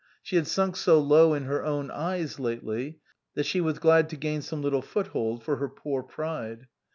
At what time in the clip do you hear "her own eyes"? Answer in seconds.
1.43-2.39